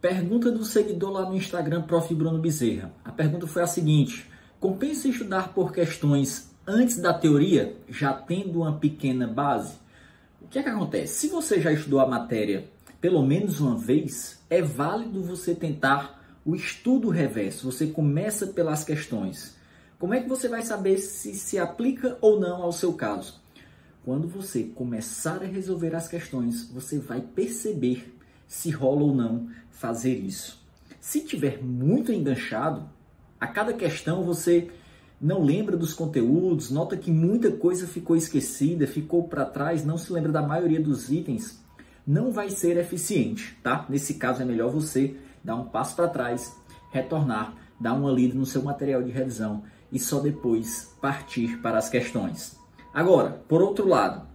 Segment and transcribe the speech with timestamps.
[0.00, 2.14] Pergunta do seguidor lá no Instagram, Prof.
[2.14, 2.90] Bruno Bezerra.
[3.04, 4.26] A pergunta foi a seguinte:
[4.58, 9.74] compensa estudar por questões antes da teoria, já tendo uma pequena base?
[10.40, 11.14] O que é que acontece?
[11.14, 12.66] Se você já estudou a matéria
[12.98, 17.70] pelo menos uma vez, é válido você tentar o estudo reverso.
[17.70, 19.56] Você começa pelas questões.
[19.98, 23.40] Como é que você vai saber se se aplica ou não ao seu caso?
[24.04, 28.14] Quando você começar a resolver as questões, você vai perceber
[28.50, 30.60] se rola ou não fazer isso.
[31.00, 32.90] Se tiver muito enganchado,
[33.38, 34.68] a cada questão você
[35.20, 40.12] não lembra dos conteúdos, nota que muita coisa ficou esquecida, ficou para trás, não se
[40.12, 41.62] lembra da maioria dos itens,
[42.04, 43.86] não vai ser eficiente, tá?
[43.88, 46.52] Nesse caso é melhor você dar um passo para trás,
[46.90, 49.62] retornar, dar uma lida no seu material de revisão
[49.92, 52.58] e só depois partir para as questões.
[52.92, 54.26] Agora, por outro lado,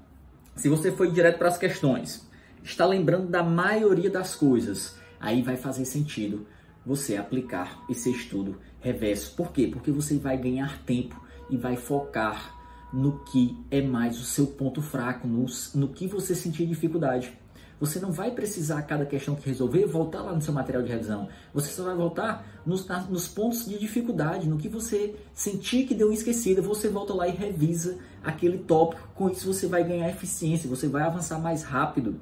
[0.56, 2.26] se você foi direto para as questões,
[2.66, 6.46] está lembrando da maioria das coisas, aí vai fazer sentido
[6.84, 9.36] você aplicar esse estudo reverso.
[9.36, 9.68] Por quê?
[9.72, 12.54] Porque você vai ganhar tempo e vai focar
[12.92, 17.34] no que é mais o seu ponto fraco, no, no que você sentir dificuldade.
[17.80, 21.28] Você não vai precisar, cada questão que resolver, voltar lá no seu material de revisão.
[21.54, 26.12] Você só vai voltar nos, nos pontos de dificuldade, no que você sentir que deu
[26.12, 26.62] esquecida.
[26.62, 29.10] Você volta lá e revisa aquele tópico.
[29.14, 32.20] Com isso, você vai ganhar eficiência, você vai avançar mais rápido.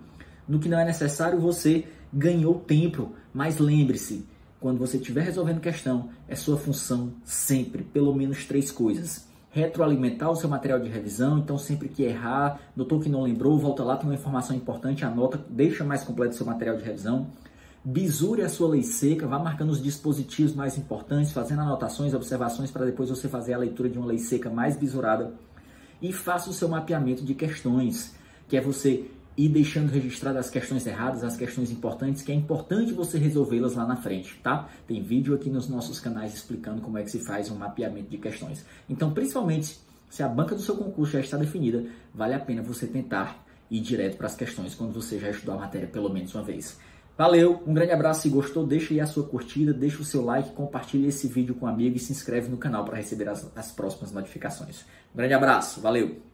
[0.48, 3.14] No que não é necessário, você ganhou tempo.
[3.34, 4.26] Mas lembre-se,
[4.60, 10.36] quando você estiver resolvendo questão, é sua função sempre, pelo menos três coisas retroalimentar o
[10.36, 11.38] seu material de revisão.
[11.38, 15.40] Então, sempre que errar, notou que não lembrou, volta lá, tem uma informação importante, anota,
[15.48, 17.28] deixa mais completo o seu material de revisão.
[17.86, 22.86] Bisure a sua lei seca, vá marcando os dispositivos mais importantes, fazendo anotações, observações para
[22.86, 25.34] depois você fazer a leitura de uma lei seca mais bisurada.
[26.02, 28.16] E faça o seu mapeamento de questões,
[28.48, 29.06] que é você
[29.36, 33.86] e deixando registrado as questões erradas, as questões importantes, que é importante você resolvê-las lá
[33.86, 34.70] na frente, tá?
[34.88, 38.18] Tem vídeo aqui nos nossos canais explicando como é que se faz um mapeamento de
[38.18, 38.66] questões.
[38.88, 42.86] Então, principalmente, se a banca do seu concurso já está definida, vale a pena você
[42.86, 46.44] tentar ir direto para as questões quando você já estudou a matéria pelo menos uma
[46.44, 46.78] vez.
[47.18, 50.52] Valeu, um grande abraço, se gostou, deixa aí a sua curtida, deixa o seu like,
[50.52, 53.72] compartilhe esse vídeo com um amigo e se inscreve no canal para receber as, as
[53.72, 54.82] próximas notificações.
[55.14, 56.33] Um grande abraço, valeu!